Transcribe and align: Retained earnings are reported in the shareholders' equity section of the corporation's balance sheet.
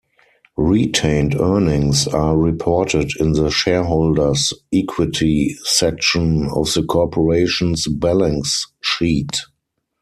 Retained 0.57 1.35
earnings 1.39 2.07
are 2.07 2.35
reported 2.35 3.11
in 3.19 3.33
the 3.33 3.51
shareholders' 3.51 4.51
equity 4.73 5.55
section 5.63 6.47
of 6.49 6.73
the 6.73 6.81
corporation's 6.81 7.85
balance 7.87 8.65
sheet. 8.81 9.41